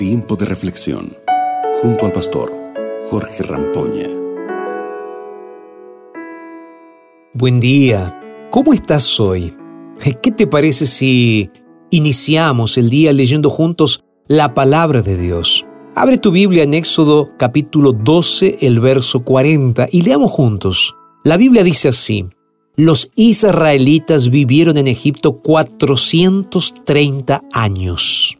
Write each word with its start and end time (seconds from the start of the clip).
Tiempo 0.00 0.34
de 0.34 0.46
reflexión 0.46 1.14
junto 1.82 2.06
al 2.06 2.12
pastor 2.12 2.50
Jorge 3.10 3.42
Rampoña. 3.42 4.08
Buen 7.34 7.60
día. 7.60 8.48
¿Cómo 8.50 8.72
estás 8.72 9.20
hoy? 9.20 9.54
¿Qué 10.22 10.30
te 10.30 10.46
parece 10.46 10.86
si 10.86 11.50
iniciamos 11.90 12.78
el 12.78 12.88
día 12.88 13.12
leyendo 13.12 13.50
juntos 13.50 14.02
la 14.26 14.54
palabra 14.54 15.02
de 15.02 15.18
Dios? 15.18 15.66
Abre 15.94 16.16
tu 16.16 16.30
Biblia 16.30 16.62
en 16.62 16.72
Éxodo 16.72 17.36
capítulo 17.36 17.92
12, 17.92 18.56
el 18.62 18.80
verso 18.80 19.20
40 19.20 19.86
y 19.92 20.00
leamos 20.00 20.32
juntos. 20.32 20.94
La 21.24 21.36
Biblia 21.36 21.62
dice 21.62 21.88
así, 21.88 22.24
los 22.74 23.10
israelitas 23.16 24.30
vivieron 24.30 24.78
en 24.78 24.86
Egipto 24.86 25.42
430 25.42 27.42
años. 27.52 28.39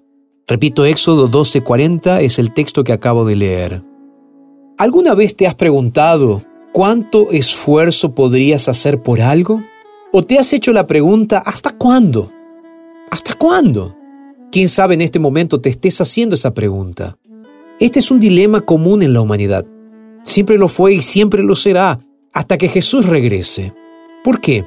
Repito, 0.51 0.85
Éxodo 0.85 1.29
12:40 1.29 2.23
es 2.23 2.41
el 2.41 2.53
texto 2.53 2.83
que 2.83 2.93
acabo 2.93 3.25
de 3.25 3.37
leer. 3.37 3.85
¿Alguna 4.79 5.15
vez 5.15 5.37
te 5.37 5.47
has 5.47 5.55
preguntado 5.55 6.43
cuánto 6.73 7.31
esfuerzo 7.31 8.17
podrías 8.17 8.69
hacer 8.69 9.01
por 9.01 9.21
algo? 9.21 9.63
¿O 10.11 10.25
te 10.25 10.41
has 10.41 10.53
hecho 10.53 10.73
la 10.73 10.89
pregunta 10.89 11.39
¿hasta 11.39 11.71
cuándo? 11.71 12.33
¿Hasta 13.13 13.35
cuándo? 13.35 13.97
¿Quién 14.51 14.67
sabe 14.67 14.95
en 14.95 15.03
este 15.03 15.21
momento 15.21 15.61
te 15.61 15.69
estés 15.69 16.01
haciendo 16.01 16.35
esa 16.35 16.53
pregunta? 16.53 17.17
Este 17.79 18.01
es 18.01 18.11
un 18.11 18.19
dilema 18.19 18.61
común 18.61 19.05
en 19.05 19.13
la 19.13 19.21
humanidad. 19.21 19.65
Siempre 20.25 20.59
lo 20.59 20.67
fue 20.67 20.95
y 20.95 21.03
siempre 21.03 21.45
lo 21.45 21.55
será 21.55 22.01
hasta 22.33 22.59
que 22.59 22.67
Jesús 22.67 23.07
regrese. 23.07 23.73
¿Por 24.25 24.41
qué? 24.41 24.65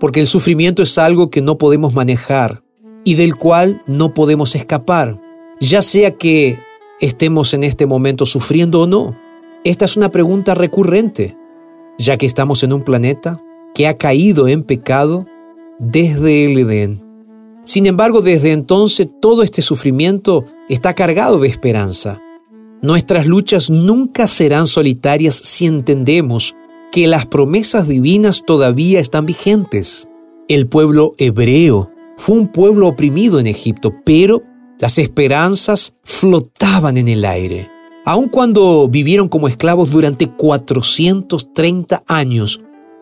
Porque 0.00 0.18
el 0.18 0.26
sufrimiento 0.26 0.82
es 0.82 0.98
algo 0.98 1.30
que 1.30 1.40
no 1.40 1.56
podemos 1.56 1.94
manejar 1.94 2.64
y 3.04 3.14
del 3.14 3.36
cual 3.36 3.82
no 3.86 4.14
podemos 4.14 4.54
escapar, 4.54 5.20
ya 5.60 5.82
sea 5.82 6.12
que 6.12 6.58
estemos 7.00 7.54
en 7.54 7.64
este 7.64 7.86
momento 7.86 8.26
sufriendo 8.26 8.82
o 8.82 8.86
no. 8.86 9.14
Esta 9.64 9.84
es 9.84 9.96
una 9.96 10.10
pregunta 10.10 10.54
recurrente, 10.54 11.36
ya 11.98 12.16
que 12.16 12.26
estamos 12.26 12.62
en 12.62 12.72
un 12.72 12.82
planeta 12.82 13.40
que 13.74 13.86
ha 13.86 13.94
caído 13.94 14.48
en 14.48 14.62
pecado 14.62 15.26
desde 15.78 16.44
el 16.44 16.58
Edén. 16.58 17.02
Sin 17.64 17.86
embargo, 17.86 18.22
desde 18.22 18.52
entonces 18.52 19.08
todo 19.20 19.42
este 19.42 19.62
sufrimiento 19.62 20.44
está 20.68 20.94
cargado 20.94 21.38
de 21.38 21.48
esperanza. 21.48 22.20
Nuestras 22.80 23.26
luchas 23.26 23.70
nunca 23.70 24.26
serán 24.26 24.66
solitarias 24.66 25.34
si 25.34 25.66
entendemos 25.66 26.54
que 26.92 27.06
las 27.06 27.26
promesas 27.26 27.86
divinas 27.88 28.42
todavía 28.46 29.00
están 29.00 29.26
vigentes. 29.26 30.08
El 30.48 30.66
pueblo 30.66 31.14
hebreo 31.18 31.90
fue 32.18 32.36
un 32.36 32.48
pueblo 32.48 32.88
oprimido 32.88 33.40
en 33.40 33.46
Egipto, 33.46 33.94
pero 34.04 34.42
las 34.78 34.98
esperanzas 34.98 35.94
flotaban 36.04 36.98
en 36.98 37.08
el 37.08 37.24
aire. 37.24 37.70
Aun 38.04 38.28
cuando 38.28 38.88
vivieron 38.88 39.28
como 39.28 39.48
esclavos 39.48 39.90
durante 39.90 40.26
430 40.26 42.02
años, 42.06 42.60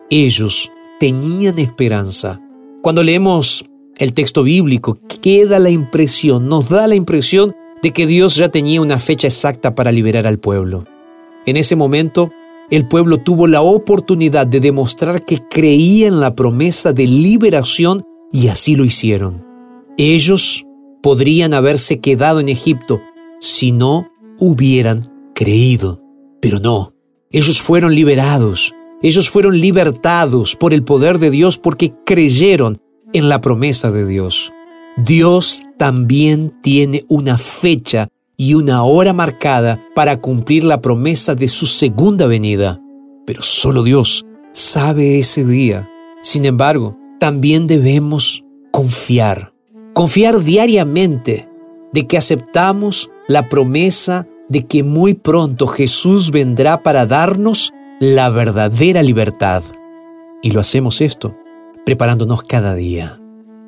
ellos 0.09 0.71
tenían 0.99 1.59
esperanza. 1.59 2.39
Cuando 2.81 3.03
leemos 3.03 3.65
el 3.97 4.13
texto 4.13 4.43
bíblico, 4.43 4.97
queda 5.21 5.59
la 5.59 5.71
impresión, 5.71 6.47
nos 6.47 6.69
da 6.69 6.87
la 6.87 6.95
impresión 6.95 7.55
de 7.81 7.91
que 7.91 8.05
Dios 8.05 8.35
ya 8.35 8.49
tenía 8.49 8.81
una 8.81 8.99
fecha 8.99 9.27
exacta 9.27 9.75
para 9.75 9.91
liberar 9.91 10.27
al 10.27 10.39
pueblo. 10.39 10.85
En 11.45 11.57
ese 11.57 11.75
momento, 11.75 12.31
el 12.69 12.87
pueblo 12.87 13.17
tuvo 13.17 13.47
la 13.47 13.61
oportunidad 13.61 14.45
de 14.45 14.59
demostrar 14.59 15.25
que 15.25 15.39
creía 15.49 16.07
en 16.07 16.19
la 16.19 16.35
promesa 16.35 16.93
de 16.93 17.07
liberación 17.07 18.03
y 18.31 18.47
así 18.47 18.75
lo 18.75 18.85
hicieron. 18.85 19.45
Ellos 19.97 20.65
podrían 21.01 21.53
haberse 21.53 21.99
quedado 21.99 22.39
en 22.39 22.49
Egipto 22.49 23.01
si 23.39 23.71
no 23.71 24.11
hubieran 24.39 25.11
creído, 25.33 26.01
pero 26.41 26.59
no. 26.59 26.93
Ellos 27.31 27.61
fueron 27.61 27.95
liberados, 27.95 28.73
ellos 29.01 29.29
fueron 29.29 29.59
libertados 29.59 30.55
por 30.55 30.73
el 30.73 30.83
poder 30.83 31.19
de 31.19 31.29
Dios 31.29 31.57
porque 31.57 31.93
creyeron 32.05 32.79
en 33.13 33.29
la 33.29 33.41
promesa 33.41 33.91
de 33.91 34.05
Dios. 34.05 34.51
Dios 34.97 35.63
también 35.77 36.53
tiene 36.61 37.05
una 37.07 37.37
fecha 37.37 38.07
y 38.35 38.53
una 38.53 38.83
hora 38.83 39.13
marcada 39.13 39.83
para 39.93 40.19
cumplir 40.21 40.63
la 40.63 40.81
promesa 40.81 41.35
de 41.35 41.47
su 41.47 41.65
segunda 41.65 42.27
venida. 42.27 42.81
Pero 43.25 43.41
solo 43.41 43.83
Dios 43.83 44.25
sabe 44.53 45.19
ese 45.19 45.45
día. 45.45 45.89
Sin 46.21 46.45
embargo, 46.45 46.97
también 47.19 47.67
debemos 47.67 48.43
confiar, 48.71 49.53
confiar 49.93 50.43
diariamente 50.43 51.49
de 51.93 52.07
que 52.07 52.17
aceptamos 52.17 53.09
la 53.27 53.49
promesa 53.49 54.27
de 54.49 54.65
que 54.65 54.83
muy 54.83 55.13
pronto 55.13 55.67
Jesús 55.67 56.31
vendrá 56.31 56.83
para 56.83 57.05
darnos 57.05 57.73
la 57.99 58.29
verdadera 58.29 59.03
libertad. 59.03 59.63
Y 60.41 60.51
lo 60.51 60.59
hacemos 60.59 61.01
esto, 61.01 61.35
preparándonos 61.85 62.43
cada 62.43 62.75
día, 62.75 63.19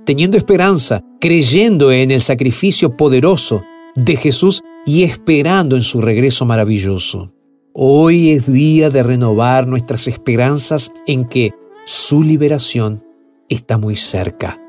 teniendo 0.05 0.37
esperanza, 0.37 1.03
creyendo 1.19 1.91
en 1.91 2.11
el 2.11 2.21
sacrificio 2.21 2.95
poderoso 2.95 3.63
de 3.95 4.15
Jesús 4.15 4.61
y 4.85 5.03
esperando 5.03 5.75
en 5.75 5.81
su 5.81 6.01
regreso 6.01 6.45
maravilloso. 6.45 7.33
Hoy 7.73 8.29
es 8.29 8.51
día 8.51 8.89
de 8.89 9.03
renovar 9.03 9.67
nuestras 9.67 10.07
esperanzas 10.07 10.91
en 11.07 11.25
que 11.25 11.53
su 11.85 12.23
liberación 12.23 13.03
está 13.49 13.77
muy 13.77 13.95
cerca. 13.95 14.59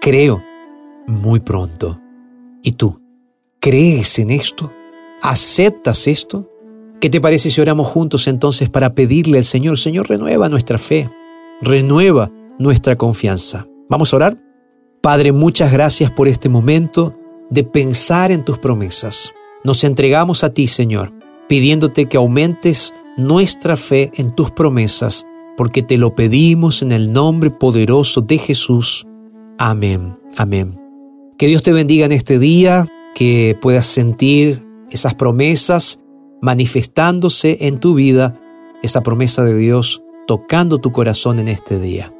Creo, 0.00 0.42
muy 1.06 1.40
pronto. 1.40 2.00
¿Y 2.62 2.72
tú? 2.72 3.00
¿Crees 3.60 4.18
en 4.18 4.30
esto? 4.30 4.72
¿Aceptas 5.20 6.08
esto? 6.08 6.48
¿Qué 7.00 7.10
te 7.10 7.20
parece 7.20 7.50
si 7.50 7.60
oramos 7.60 7.86
juntos 7.86 8.26
entonces 8.26 8.68
para 8.70 8.94
pedirle 8.94 9.38
al 9.38 9.44
Señor, 9.44 9.78
Señor, 9.78 10.08
renueva 10.08 10.48
nuestra 10.48 10.78
fe, 10.78 11.10
renueva 11.60 12.30
nuestra 12.58 12.96
confianza? 12.96 13.66
¿Vamos 13.88 14.12
a 14.12 14.16
orar? 14.16 14.38
Padre, 15.00 15.32
muchas 15.32 15.72
gracias 15.72 16.10
por 16.10 16.28
este 16.28 16.48
momento 16.48 17.16
de 17.50 17.64
pensar 17.64 18.32
en 18.32 18.44
tus 18.44 18.58
promesas. 18.58 19.32
Nos 19.64 19.84
entregamos 19.84 20.44
a 20.44 20.54
ti, 20.54 20.66
Señor, 20.66 21.12
pidiéndote 21.48 22.06
que 22.06 22.16
aumentes 22.16 22.94
nuestra 23.16 23.76
fe 23.76 24.10
en 24.14 24.34
tus 24.34 24.50
promesas 24.50 25.26
porque 25.56 25.82
te 25.82 25.98
lo 25.98 26.14
pedimos 26.14 26.82
en 26.82 26.92
el 26.92 27.12
nombre 27.12 27.50
poderoso 27.50 28.20
de 28.20 28.38
Jesús. 28.38 29.06
Amén, 29.58 30.16
amén. 30.36 30.78
Que 31.38 31.46
Dios 31.46 31.62
te 31.62 31.72
bendiga 31.72 32.06
en 32.06 32.12
este 32.12 32.38
día, 32.38 32.86
que 33.14 33.56
puedas 33.60 33.86
sentir 33.86 34.64
esas 34.90 35.14
promesas 35.14 35.98
manifestándose 36.40 37.58
en 37.66 37.78
tu 37.78 37.94
vida, 37.94 38.38
esa 38.82 39.02
promesa 39.02 39.42
de 39.44 39.56
Dios 39.56 40.02
tocando 40.26 40.78
tu 40.78 40.92
corazón 40.92 41.38
en 41.38 41.48
este 41.48 41.78
día. 41.78 42.12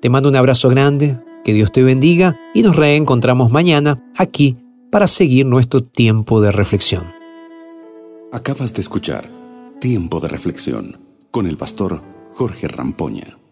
Te 0.00 0.08
mando 0.08 0.28
un 0.28 0.36
abrazo 0.36 0.68
grande, 0.68 1.18
que 1.44 1.52
Dios 1.52 1.72
te 1.72 1.82
bendiga 1.82 2.38
y 2.54 2.62
nos 2.62 2.76
reencontramos 2.76 3.52
mañana 3.52 4.02
aquí 4.16 4.56
para 4.90 5.06
seguir 5.06 5.46
nuestro 5.46 5.80
tiempo 5.80 6.40
de 6.40 6.52
reflexión. 6.52 7.04
Acabas 8.32 8.74
de 8.74 8.80
escuchar 8.80 9.28
Tiempo 9.80 10.20
de 10.20 10.28
Reflexión 10.28 10.96
con 11.30 11.46
el 11.46 11.56
pastor 11.56 12.00
Jorge 12.36 12.68
Rampoña. 12.68 13.45